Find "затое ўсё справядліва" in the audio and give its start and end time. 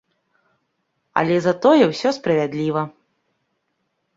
1.47-2.81